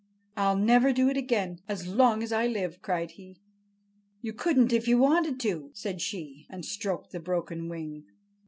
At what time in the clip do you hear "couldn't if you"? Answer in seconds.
4.33-4.97